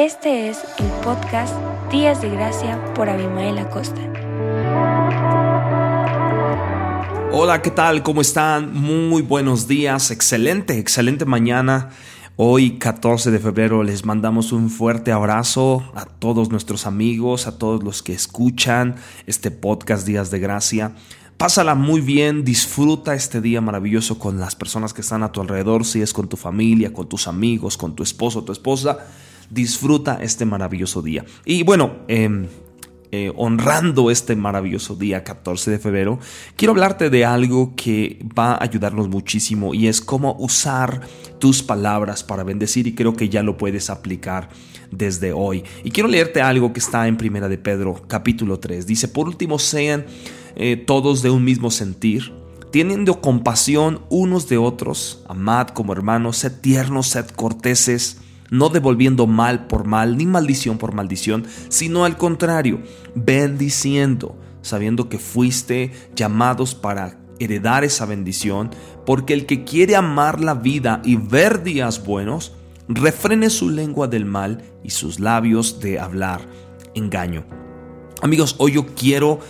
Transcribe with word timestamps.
Este 0.00 0.48
es 0.48 0.60
el 0.78 0.86
podcast 1.04 1.54
Días 1.92 2.22
de 2.22 2.30
Gracia 2.30 2.82
por 2.94 3.10
Abimael 3.10 3.58
Acosta. 3.58 4.00
Hola, 7.30 7.60
¿qué 7.60 7.70
tal? 7.70 8.02
¿Cómo 8.02 8.22
están? 8.22 8.72
Muy 8.72 9.20
buenos 9.20 9.68
días, 9.68 10.10
excelente, 10.10 10.78
excelente 10.78 11.26
mañana. 11.26 11.90
Hoy, 12.36 12.78
14 12.78 13.30
de 13.30 13.40
febrero, 13.40 13.82
les 13.82 14.06
mandamos 14.06 14.52
un 14.52 14.70
fuerte 14.70 15.12
abrazo 15.12 15.84
a 15.94 16.06
todos 16.06 16.48
nuestros 16.48 16.86
amigos, 16.86 17.46
a 17.46 17.58
todos 17.58 17.84
los 17.84 18.02
que 18.02 18.14
escuchan 18.14 18.96
este 19.26 19.50
podcast 19.50 20.06
Días 20.06 20.30
de 20.30 20.38
Gracia. 20.38 20.92
Pásala 21.36 21.74
muy 21.74 22.00
bien, 22.00 22.42
disfruta 22.42 23.14
este 23.14 23.42
día 23.42 23.60
maravilloso 23.60 24.18
con 24.18 24.40
las 24.40 24.56
personas 24.56 24.94
que 24.94 25.02
están 25.02 25.22
a 25.24 25.30
tu 25.30 25.42
alrededor, 25.42 25.84
si 25.84 26.00
es 26.00 26.14
con 26.14 26.26
tu 26.26 26.38
familia, 26.38 26.90
con 26.90 27.06
tus 27.06 27.28
amigos, 27.28 27.76
con 27.76 27.94
tu 27.94 28.02
esposo, 28.02 28.44
tu 28.44 28.52
esposa. 28.52 29.00
Disfruta 29.50 30.18
este 30.22 30.44
maravilloso 30.44 31.02
día. 31.02 31.24
Y 31.44 31.62
bueno, 31.64 31.96
eh, 32.08 32.46
eh, 33.12 33.32
honrando 33.34 34.08
este 34.08 34.36
maravilloso 34.36 34.94
día 34.94 35.24
14 35.24 35.72
de 35.72 35.78
febrero, 35.80 36.20
quiero 36.54 36.70
hablarte 36.70 37.10
de 37.10 37.24
algo 37.24 37.74
que 37.74 38.24
va 38.38 38.52
a 38.52 38.62
ayudarnos 38.62 39.08
muchísimo 39.08 39.74
y 39.74 39.88
es 39.88 40.00
cómo 40.00 40.36
usar 40.38 41.00
tus 41.40 41.60
palabras 41.60 42.22
para 42.22 42.44
bendecir 42.44 42.86
y 42.86 42.94
creo 42.94 43.16
que 43.16 43.28
ya 43.28 43.42
lo 43.42 43.56
puedes 43.56 43.90
aplicar 43.90 44.48
desde 44.92 45.32
hoy. 45.32 45.64
Y 45.82 45.90
quiero 45.90 46.08
leerte 46.08 46.40
algo 46.40 46.72
que 46.72 46.78
está 46.78 47.08
en 47.08 47.16
Primera 47.16 47.48
de 47.48 47.58
Pedro, 47.58 48.00
capítulo 48.06 48.60
3. 48.60 48.86
Dice, 48.86 49.08
por 49.08 49.26
último, 49.26 49.58
sean 49.58 50.06
eh, 50.54 50.76
todos 50.76 51.20
de 51.20 51.30
un 51.30 51.42
mismo 51.42 51.72
sentir, 51.72 52.32
teniendo 52.70 53.20
compasión 53.20 54.02
unos 54.08 54.48
de 54.48 54.58
otros, 54.58 55.24
amad 55.28 55.66
como 55.68 55.92
hermanos, 55.92 56.36
sed 56.36 56.52
tiernos, 56.60 57.08
sed 57.08 57.26
corteses, 57.30 58.18
no 58.50 58.68
devolviendo 58.68 59.26
mal 59.26 59.66
por 59.66 59.86
mal, 59.86 60.16
ni 60.16 60.26
maldición 60.26 60.78
por 60.78 60.92
maldición, 60.92 61.44
sino 61.68 62.04
al 62.04 62.16
contrario, 62.16 62.80
bendiciendo, 63.14 64.36
sabiendo 64.62 65.08
que 65.08 65.18
fuiste 65.18 65.92
llamados 66.14 66.74
para 66.74 67.18
heredar 67.38 67.84
esa 67.84 68.04
bendición, 68.06 68.70
porque 69.06 69.32
el 69.32 69.46
que 69.46 69.64
quiere 69.64 69.96
amar 69.96 70.40
la 70.40 70.54
vida 70.54 71.00
y 71.04 71.16
ver 71.16 71.62
días 71.62 72.04
buenos, 72.04 72.52
refrene 72.88 73.50
su 73.50 73.70
lengua 73.70 74.08
del 74.08 74.24
mal 74.24 74.62
y 74.84 74.90
sus 74.90 75.20
labios 75.20 75.80
de 75.80 75.98
hablar 75.98 76.42
engaño. 76.94 77.44
Amigos, 78.20 78.56
hoy 78.58 78.72
yo 78.72 78.86
quiero 78.94 79.40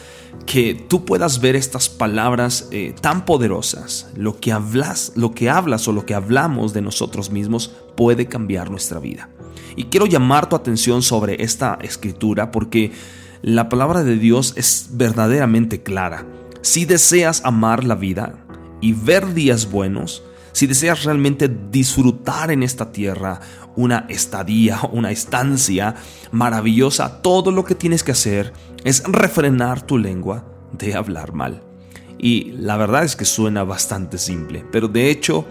que 0.47 0.75
tú 0.75 1.05
puedas 1.05 1.41
ver 1.41 1.57
estas 1.57 1.89
palabras 1.89 2.69
eh, 2.71 2.95
tan 3.01 3.25
poderosas. 3.25 4.09
Lo 4.17 4.41
que 4.41 4.53
hablas, 4.53 5.13
lo 5.15 5.33
que 5.33 5.51
hablas 5.51 5.87
o 5.89 5.93
lo 5.93 6.07
que 6.07 6.15
hablamos 6.15 6.73
de 6.73 6.83
nosotros 6.83 7.31
mismos 7.31 7.73
puede 7.97 8.27
cambiar 8.27 8.71
nuestra 8.71 9.01
vida. 9.01 9.29
Y 9.77 9.85
quiero 9.85 10.07
llamar 10.07 10.49
tu 10.49 10.57
atención 10.57 11.03
sobre 11.03 11.43
esta 11.43 11.79
escritura 11.83 12.51
porque 12.51 12.93
la 13.43 13.69
palabra 13.69 14.03
de 14.03 14.17
Dios 14.17 14.55
es 14.57 14.89
verdaderamente 14.93 15.83
clara. 15.83 16.27
Si 16.63 16.85
deseas 16.85 17.43
amar 17.45 17.85
la 17.85 17.95
vida 17.95 18.35
y 18.81 18.93
ver 18.93 19.33
días 19.35 19.71
buenos, 19.71 20.23
si 20.53 20.67
deseas 20.67 21.05
realmente 21.05 21.51
disfrutar 21.71 22.51
en 22.51 22.63
esta 22.63 22.93
tierra 22.93 23.41
una 23.77 24.07
estadía, 24.09 24.81
una 24.93 25.11
estancia 25.11 25.95
maravillosa, 26.33 27.23
todo 27.23 27.51
lo 27.51 27.65
que 27.65 27.75
tienes 27.75 28.03
que 28.03 28.13
hacer 28.13 28.53
es 28.85 29.03
refrenar 29.05 29.83
tu 29.83 29.99
lengua 29.99 30.45
de 30.73 30.95
hablar 30.95 31.33
mal. 31.33 31.63
Y 32.19 32.53
la 32.53 32.77
verdad 32.77 33.05
es 33.05 33.17
que 33.17 33.25
suena 33.25 33.65
bastante 33.65 34.19
simple, 34.19 34.65
pero 34.71 34.89
de 34.89 35.11
hecho 35.11 35.47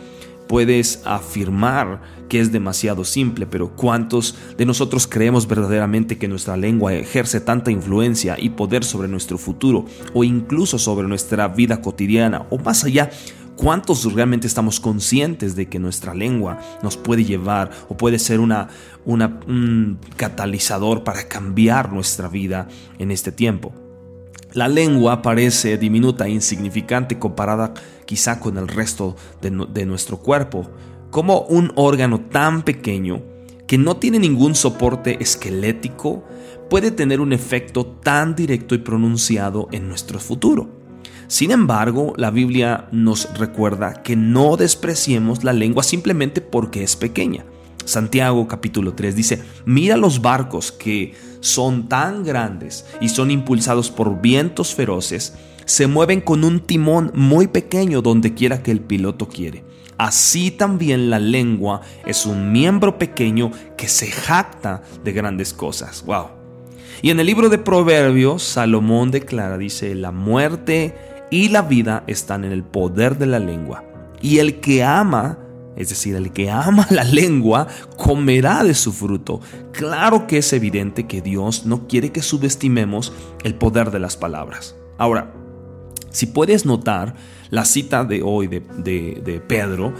puedes 0.47 1.01
afirmar 1.05 2.01
que 2.27 2.39
es 2.39 2.51
demasiado 2.51 3.05
simple, 3.05 3.45
pero 3.45 3.75
¿cuántos 3.75 4.35
de 4.57 4.65
nosotros 4.65 5.07
creemos 5.07 5.47
verdaderamente 5.47 6.17
que 6.17 6.27
nuestra 6.27 6.57
lengua 6.57 6.93
ejerce 6.93 7.39
tanta 7.39 7.69
influencia 7.69 8.35
y 8.39 8.49
poder 8.49 8.83
sobre 8.83 9.07
nuestro 9.07 9.37
futuro 9.37 9.85
o 10.13 10.23
incluso 10.23 10.79
sobre 10.79 11.07
nuestra 11.07 11.47
vida 11.47 11.81
cotidiana 11.81 12.47
o 12.49 12.57
más 12.57 12.83
allá? 12.83 13.11
¿Cuántos 13.59 14.05
realmente 14.13 14.47
estamos 14.47 14.79
conscientes 14.79 15.53
de 15.53 15.67
que 15.67 15.79
nuestra 15.79 16.13
lengua 16.13 16.59
nos 16.81 16.95
puede 16.95 17.25
llevar 17.25 17.71
o 17.89 17.97
puede 17.97 18.17
ser 18.17 18.39
una, 18.39 18.69
un 19.05 19.99
catalizador 20.15 21.03
para 21.03 21.27
cambiar 21.27 21.91
nuestra 21.91 22.29
vida 22.29 22.69
en 22.99 23.11
este 23.11 23.33
tiempo? 23.33 23.73
La 24.53 24.69
lengua 24.69 25.21
parece 25.21 25.77
diminuta 25.77 26.25
e 26.25 26.29
insignificante 26.29 27.19
comparada 27.19 27.73
quizá 28.05 28.39
con 28.39 28.57
el 28.57 28.69
resto 28.69 29.17
de, 29.41 29.49
de 29.73 29.85
nuestro 29.85 30.19
cuerpo, 30.19 30.71
como 31.11 31.41
un 31.41 31.73
órgano 31.75 32.21
tan 32.21 32.61
pequeño 32.61 33.21
que 33.67 33.77
no 33.77 33.97
tiene 33.97 34.19
ningún 34.19 34.55
soporte 34.55 35.21
esquelético 35.21 36.23
puede 36.69 36.91
tener 36.91 37.19
un 37.19 37.33
efecto 37.33 37.85
tan 37.85 38.35
directo 38.35 38.73
y 38.73 38.77
pronunciado 38.77 39.67
en 39.73 39.89
nuestro 39.89 40.17
futuro. 40.17 40.78
Sin 41.29 41.51
embargo, 41.51 42.15
la 42.17 42.31
Biblia 42.31 42.87
nos 42.91 43.37
recuerda 43.37 44.01
que 44.01 44.15
no 44.15 44.57
despreciemos 44.57 45.43
la 45.43 45.53
lengua 45.53 45.83
simplemente 45.83 46.41
porque 46.41 46.81
es 46.81 46.95
pequeña. 46.95 47.45
Santiago 47.85 48.47
capítulo 48.47 48.95
3 48.95 49.15
dice, 49.15 49.43
mira 49.63 49.95
los 49.95 50.23
barcos 50.23 50.71
que 50.71 51.13
son 51.39 51.87
tan 51.87 52.23
grandes 52.23 52.87
y 52.99 53.09
son 53.09 53.29
impulsados 53.29 53.91
por 53.91 54.21
vientos 54.21 54.73
feroces, 54.73 55.35
se 55.65 55.85
mueven 55.85 56.21
con 56.21 56.43
un 56.43 56.61
timón 56.61 57.11
muy 57.13 57.45
pequeño 57.45 58.01
donde 58.01 58.33
quiera 58.33 58.63
que 58.63 58.71
el 58.71 58.81
piloto 58.81 59.27
quiere. 59.27 59.63
Así 59.99 60.49
también 60.49 61.11
la 61.11 61.19
lengua 61.19 61.81
es 62.07 62.25
un 62.25 62.51
miembro 62.51 62.97
pequeño 62.97 63.51
que 63.77 63.87
se 63.87 64.07
jacta 64.07 64.81
de 65.03 65.11
grandes 65.11 65.53
cosas. 65.53 66.03
Wow. 66.07 66.29
Y 67.03 67.11
en 67.11 67.19
el 67.19 67.27
libro 67.27 67.49
de 67.49 67.59
Proverbios, 67.59 68.41
Salomón 68.41 69.11
declara, 69.11 69.59
dice, 69.59 69.93
la 69.93 70.11
muerte 70.11 70.95
y 71.29 71.49
la 71.49 71.61
vida 71.61 72.03
están 72.07 72.45
en 72.45 72.51
el 72.51 72.63
poder 72.63 73.17
de 73.17 73.27
la 73.27 73.39
lengua. 73.39 73.83
Y 74.21 74.39
el 74.39 74.59
que 74.59 74.83
ama, 74.83 75.39
es 75.75 75.89
decir, 75.89 76.15
el 76.15 76.31
que 76.31 76.49
ama 76.49 76.87
la 76.91 77.03
lengua, 77.03 77.67
comerá 77.97 78.63
de 78.63 78.73
su 78.73 78.91
fruto. 78.91 79.41
Claro 79.71 80.27
que 80.27 80.39
es 80.39 80.53
evidente 80.53 81.07
que 81.07 81.21
Dios 81.21 81.65
no 81.65 81.87
quiere 81.87 82.11
que 82.11 82.21
subestimemos 82.21 83.13
el 83.43 83.55
poder 83.55 83.91
de 83.91 83.99
las 83.99 84.17
palabras. 84.17 84.75
Ahora, 84.97 85.33
si 86.09 86.25
puedes 86.25 86.65
notar, 86.65 87.15
la 87.49 87.65
cita 87.65 88.03
de 88.03 88.21
hoy 88.23 88.47
de, 88.47 88.61
de 88.61 89.41
Pedro 89.47 89.93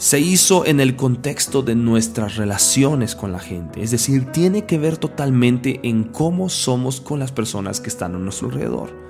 se 0.00 0.18
hizo 0.18 0.64
en 0.64 0.80
el 0.80 0.96
contexto 0.96 1.60
de 1.60 1.74
nuestras 1.74 2.36
relaciones 2.36 3.14
con 3.14 3.32
la 3.32 3.38
gente. 3.38 3.82
Es 3.82 3.90
decir, 3.90 4.32
tiene 4.32 4.64
que 4.64 4.78
ver 4.78 4.96
totalmente 4.96 5.80
en 5.82 6.04
cómo 6.04 6.48
somos 6.48 7.02
con 7.02 7.18
las 7.18 7.32
personas 7.32 7.80
que 7.80 7.90
están 7.90 8.14
a 8.14 8.18
nuestro 8.18 8.48
alrededor. 8.48 9.09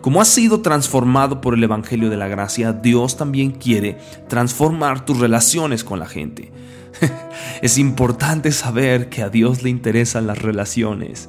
Como 0.00 0.22
has 0.22 0.28
sido 0.28 0.62
transformado 0.62 1.42
por 1.42 1.54
el 1.54 1.62
Evangelio 1.62 2.08
de 2.08 2.16
la 2.16 2.26
Gracia, 2.26 2.72
Dios 2.72 3.18
también 3.18 3.50
quiere 3.50 3.98
transformar 4.28 5.04
tus 5.04 5.18
relaciones 5.18 5.84
con 5.84 5.98
la 5.98 6.06
gente. 6.06 6.50
es 7.62 7.76
importante 7.76 8.50
saber 8.50 9.10
que 9.10 9.22
a 9.22 9.28
Dios 9.28 9.62
le 9.62 9.68
interesan 9.68 10.26
las 10.26 10.38
relaciones. 10.38 11.28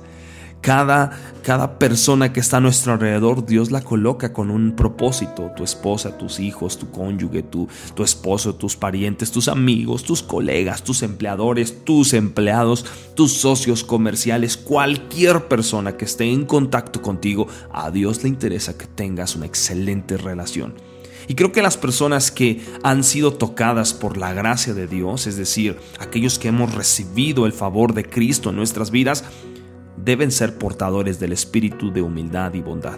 Cada, 0.61 1.19
cada 1.41 1.79
persona 1.79 2.31
que 2.31 2.39
está 2.39 2.57
a 2.57 2.59
nuestro 2.59 2.94
alrededor, 2.94 3.47
Dios 3.47 3.72
la 3.72 3.81
coloca 3.81 4.31
con 4.31 4.51
un 4.51 4.75
propósito. 4.75 5.51
Tu 5.57 5.63
esposa, 5.63 6.19
tus 6.19 6.39
hijos, 6.39 6.77
tu 6.77 6.91
cónyuge, 6.91 7.41
tu, 7.41 7.67
tu 7.95 8.03
esposo, 8.03 8.53
tus 8.53 8.75
parientes, 8.75 9.31
tus 9.31 9.47
amigos, 9.47 10.03
tus 10.03 10.21
colegas, 10.21 10.83
tus 10.83 11.01
empleadores, 11.01 11.83
tus 11.83 12.13
empleados, 12.13 12.85
tus 13.16 13.33
socios 13.33 13.83
comerciales, 13.83 14.55
cualquier 14.55 15.47
persona 15.47 15.97
que 15.97 16.05
esté 16.05 16.31
en 16.31 16.45
contacto 16.45 17.01
contigo, 17.01 17.47
a 17.71 17.89
Dios 17.89 18.21
le 18.21 18.29
interesa 18.29 18.77
que 18.77 18.85
tengas 18.85 19.35
una 19.35 19.47
excelente 19.47 20.16
relación. 20.16 20.75
Y 21.27 21.35
creo 21.35 21.51
que 21.51 21.61
las 21.61 21.77
personas 21.77 22.31
que 22.31 22.61
han 22.83 23.03
sido 23.03 23.33
tocadas 23.33 23.94
por 23.94 24.17
la 24.17 24.33
gracia 24.33 24.73
de 24.73 24.88
Dios, 24.88 25.27
es 25.27 25.38
decir, 25.38 25.77
aquellos 26.00 26.38
que 26.38 26.50
hemos 26.50 26.73
recibido 26.73 27.45
el 27.45 27.53
favor 27.53 27.94
de 27.94 28.03
Cristo 28.03 28.50
en 28.50 28.57
nuestras 28.57 28.91
vidas, 28.91 29.24
deben 29.97 30.31
ser 30.31 30.57
portadores 30.57 31.19
del 31.19 31.33
espíritu 31.33 31.91
de 31.91 32.01
humildad 32.01 32.53
y 32.53 32.61
bondad. 32.61 32.97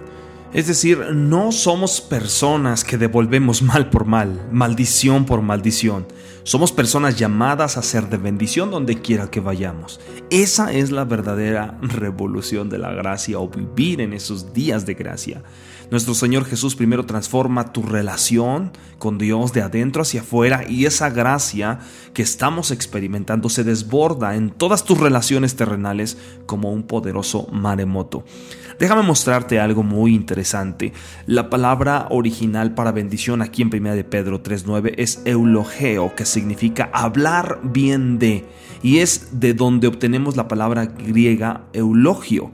Es 0.54 0.68
decir, 0.68 1.00
no 1.16 1.52
somos 1.52 2.00
personas 2.00 2.84
que 2.84 3.00
devolvemos 3.00 3.64
mal 3.64 3.90
por 3.90 4.06
mal, 4.06 4.48
maldición 4.52 5.26
por 5.26 5.42
maldición. 5.42 6.06
Somos 6.44 6.72
personas 6.72 7.18
llamadas 7.18 7.76
a 7.76 7.82
ser 7.82 8.08
de 8.08 8.18
bendición 8.18 8.70
donde 8.70 9.02
quiera 9.02 9.32
que 9.32 9.40
vayamos. 9.40 10.00
Esa 10.30 10.72
es 10.72 10.92
la 10.92 11.06
verdadera 11.06 11.80
revolución 11.82 12.70
de 12.70 12.78
la 12.78 12.92
gracia 12.94 13.40
o 13.40 13.50
vivir 13.50 14.00
en 14.00 14.14
esos 14.14 14.54
días 14.54 14.86
de 14.86 14.94
gracia. 14.94 15.42
Nuestro 15.90 16.14
Señor 16.14 16.46
Jesús 16.46 16.76
primero 16.76 17.06
transforma 17.06 17.74
tu 17.74 17.82
relación 17.82 18.74
con 19.00 19.18
Dios 19.18 19.54
de 19.54 19.62
adentro 19.62 20.04
hacia 20.04 20.22
afuera 20.22 20.66
y 20.68 20.86
esa 20.86 21.10
gracia 21.10 21.80
que 22.14 22.22
estamos 22.22 22.70
experimentando 22.70 23.50
se 23.50 23.64
desborda 23.64 24.36
en 24.36 24.52
todas 24.52 24.86
tus 24.86 25.00
relaciones 25.00 25.56
terrenales 25.56 26.18
como 26.46 26.72
un 26.72 26.84
poderoso 26.84 27.48
maremoto. 27.52 28.24
Déjame 28.80 29.04
mostrarte 29.04 29.60
algo 29.60 29.84
muy 29.84 30.14
interesante. 30.14 30.94
La 31.26 31.50
palabra 31.50 32.08
original 32.10 32.74
para 32.74 32.92
bendición 32.92 33.42
aquí 33.42 33.62
en 33.62 33.70
1 33.74 33.96
de 33.96 34.04
Pedro 34.04 34.42
3.9 34.42 34.94
es 34.98 35.22
eulogeo, 35.26 36.16
que 36.16 36.26
significa 36.26 36.90
hablar 36.94 37.60
bien 37.64 38.20
de, 38.20 38.46
y 38.82 39.00
es 39.00 39.40
de 39.40 39.54
donde 39.54 39.88
obtenemos 39.88 40.36
la 40.36 40.48
palabra 40.48 40.86
griega 40.86 41.64
eulogio 41.74 42.52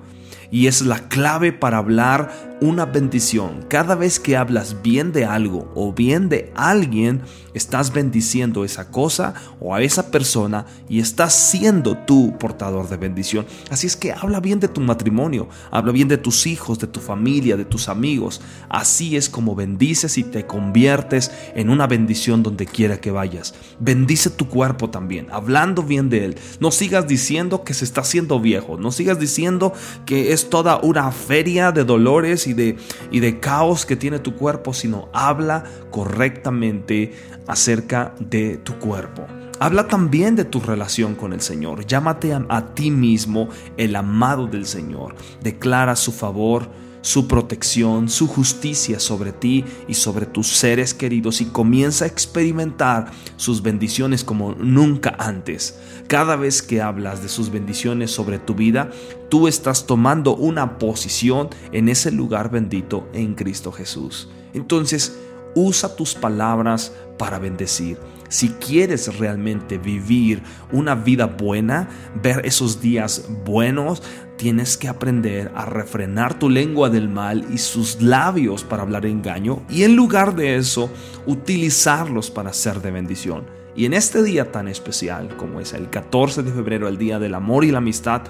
y 0.51 0.67
es 0.67 0.81
la 0.81 1.07
clave 1.07 1.51
para 1.51 1.77
hablar 1.77 2.48
una 2.61 2.85
bendición. 2.85 3.65
Cada 3.67 3.95
vez 3.95 4.19
que 4.19 4.35
hablas 4.35 4.81
bien 4.81 5.11
de 5.11 5.25
algo 5.25 5.71
o 5.75 5.93
bien 5.93 6.29
de 6.29 6.51
alguien, 6.55 7.21
estás 7.53 7.93
bendiciendo 7.93 8.63
esa 8.63 8.91
cosa 8.91 9.33
o 9.59 9.73
a 9.73 9.81
esa 9.81 10.11
persona 10.11 10.65
y 10.87 10.99
estás 10.99 11.33
siendo 11.33 11.97
tú 11.97 12.37
portador 12.39 12.89
de 12.89 12.97
bendición. 12.97 13.45
Así 13.69 13.87
es 13.87 13.95
que 13.95 14.11
habla 14.11 14.39
bien 14.39 14.59
de 14.59 14.67
tu 14.67 14.81
matrimonio, 14.81 15.47
habla 15.71 15.91
bien 15.91 16.07
de 16.07 16.17
tus 16.17 16.47
hijos, 16.47 16.79
de 16.79 16.87
tu 16.87 16.99
familia, 16.99 17.57
de 17.57 17.65
tus 17.65 17.89
amigos. 17.89 18.41
Así 18.69 19.15
es 19.15 19.29
como 19.29 19.55
bendices 19.55 20.17
y 20.17 20.23
te 20.23 20.45
conviertes 20.45 21.31
en 21.55 21.69
una 21.69 21.87
bendición 21.87 22.43
donde 22.43 22.65
quiera 22.65 22.99
que 22.99 23.11
vayas. 23.11 23.55
Bendice 23.79 24.29
tu 24.29 24.47
cuerpo 24.47 24.89
también, 24.89 25.27
hablando 25.31 25.83
bien 25.83 26.09
de 26.09 26.25
él. 26.25 26.35
No 26.59 26.71
sigas 26.71 27.07
diciendo 27.07 27.63
que 27.63 27.73
se 27.73 27.85
está 27.85 28.01
haciendo 28.01 28.39
viejo, 28.39 28.77
no 28.77 28.91
sigas 28.91 29.19
diciendo 29.19 29.73
que 30.05 30.33
es 30.33 30.49
toda 30.49 30.79
una 30.81 31.11
feria 31.11 31.71
de 31.71 31.83
dolores 31.83 32.47
y 32.49 32.53
de, 32.53 32.77
y 33.11 33.19
de 33.19 33.39
caos 33.39 33.85
que 33.85 33.95
tiene 33.95 34.19
tu 34.19 34.35
cuerpo, 34.35 34.73
sino 34.73 35.09
habla 35.13 35.63
correctamente 35.91 37.13
acerca 37.47 38.13
de 38.19 38.57
tu 38.57 38.77
cuerpo. 38.79 39.25
Habla 39.59 39.87
también 39.87 40.35
de 40.35 40.45
tu 40.45 40.61
relación 40.61 41.15
con 41.15 41.33
el 41.33 41.41
Señor. 41.41 41.85
Llámate 41.85 42.33
a, 42.33 42.45
a, 42.47 42.73
ti 42.73 42.91
mismo 42.91 43.49
el 43.75 43.95
amado 43.95 44.47
del 44.47 44.65
Señor. 44.65 45.15
Declara 45.41 45.95
su 45.95 46.11
favor, 46.11 46.69
su 47.09 47.27
protección, 47.27 48.07
su 48.07 48.27
justicia 48.27 48.99
sobre 48.99 49.31
ti 49.31 49.65
y 49.87 49.95
sobre 49.95 50.27
tus 50.27 50.45
seres 50.55 50.93
queridos 50.93 51.41
y 51.41 51.45
comienza 51.45 52.05
a 52.05 52.07
experimentar 52.07 53.09
sus 53.35 53.63
bendiciones 53.63 54.23
como 54.23 54.51
nunca 54.53 55.15
antes. 55.17 55.79
Cada 56.07 56.35
vez 56.35 56.61
que 56.61 56.83
hablas 56.83 57.23
de 57.23 57.29
sus 57.29 57.49
bendiciones 57.49 58.11
sobre 58.11 58.37
tu 58.37 58.53
vida, 58.53 58.91
tú 59.27 59.47
estás 59.47 59.87
tomando 59.87 60.35
una 60.35 60.77
posición 60.77 61.49
en 61.71 61.89
ese 61.89 62.11
lugar 62.11 62.51
bendito 62.51 63.09
en 63.13 63.33
Cristo 63.33 63.71
Jesús. 63.71 64.29
Entonces, 64.53 65.17
usa 65.55 65.95
tus 65.95 66.13
palabras 66.13 66.93
para 67.17 67.39
bendecir. 67.39 67.97
Si 68.29 68.49
quieres 68.49 69.17
realmente 69.17 69.77
vivir 69.77 70.41
una 70.71 70.95
vida 70.95 71.25
buena, 71.25 71.89
ver 72.21 72.45
esos 72.45 72.79
días 72.79 73.27
buenos, 73.43 74.03
tienes 74.37 74.77
que 74.77 74.87
aprender 74.87 75.51
a 75.55 75.65
refrenar 75.65 76.37
tu 76.37 76.49
lengua 76.49 76.89
del 76.89 77.09
mal 77.09 77.45
y 77.51 77.57
sus 77.57 78.01
labios 78.01 78.63
para 78.63 78.83
hablar 78.83 79.05
engaño 79.05 79.63
y 79.69 79.83
en 79.83 79.95
lugar 79.95 80.35
de 80.35 80.55
eso, 80.55 80.89
utilizarlos 81.25 82.31
para 82.31 82.53
ser 82.53 82.81
de 82.81 82.91
bendición. 82.91 83.45
Y 83.75 83.85
en 83.85 83.93
este 83.93 84.23
día 84.23 84.51
tan 84.51 84.67
especial 84.67 85.35
como 85.35 85.59
es 85.59 85.73
el 85.73 85.89
14 85.89 86.43
de 86.43 86.51
febrero, 86.51 86.87
el 86.87 86.97
Día 86.97 87.19
del 87.19 87.33
Amor 87.33 87.65
y 87.65 87.71
la 87.71 87.79
Amistad, 87.79 88.21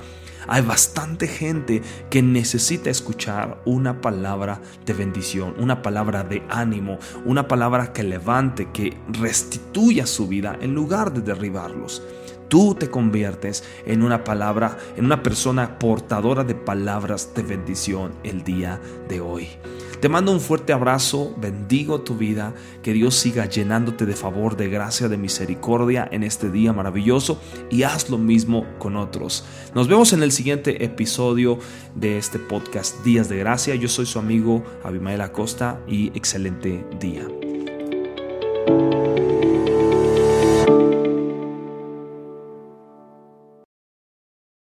hay 0.47 0.62
bastante 0.62 1.27
gente 1.27 1.81
que 2.09 2.21
necesita 2.21 2.89
escuchar 2.89 3.62
una 3.65 4.01
palabra 4.01 4.62
de 4.86 4.94
bendición, 4.94 5.56
una 5.59 5.81
palabra 5.81 6.24
de 6.24 6.44
ánimo, 6.50 7.00
una 7.25 7.47
palabra 7.47 7.94
que 7.94 8.03
levante, 8.03 8.69
que 8.71 8.97
restituya 9.09 10.06
su 10.06 10.27
vida 10.27 10.57
en 10.62 10.74
lugar 10.74 11.13
de 11.13 11.21
derribarlos. 11.21 12.01
Tú 12.50 12.74
te 12.74 12.90
conviertes 12.90 13.63
en 13.86 14.01
una 14.01 14.24
palabra, 14.24 14.78
en 14.98 15.06
una 15.06 15.22
persona 15.22 15.78
portadora 15.78 16.44
de 16.44 16.56
palabras 16.56 17.34
de 17.36 17.44
bendición 17.44 18.12
el 18.24 18.44
día 18.44 18.81
de 19.07 19.22
hoy. 19.22 19.48
Te 20.01 20.10
mando 20.10 20.31
un 20.31 20.40
fuerte 20.40 20.74
abrazo, 20.74 21.36
bendigo 21.38 22.01
tu 22.01 22.16
vida, 22.16 22.56
que 22.81 22.94
Dios 22.94 23.16
siga 23.16 23.46
llenándote 23.46 24.06
de 24.06 24.16
favor, 24.16 24.57
de 24.57 24.69
gracia, 24.69 25.10
de 25.10 25.18
misericordia 25.18 26.07
en 26.12 26.24
este 26.24 26.50
día 26.50 26.74
maravilloso 26.74 27.40
y 27.69 27.84
haz 27.84 28.10
lo 28.10 28.18
mismo 28.18 28.66
con 28.80 28.95
otros. 28.95 29.45
Nos 29.75 29.88
vemos 29.88 30.13
en 30.13 30.24
el 30.24 30.31
siguiente 30.31 30.84
episodio 30.84 31.60
de 31.95 32.18
este 32.18 32.40
podcast 32.40 33.04
Días 33.04 33.30
de 33.30 33.38
Gracia. 33.38 33.75
Yo 33.75 33.90
soy 33.90 34.07
su 34.07 34.18
amigo 34.18 34.63
Abimael 34.84 35.22
Acosta 35.22 35.81
y 35.88 36.07
excelente 36.16 36.84
día. 37.00 37.28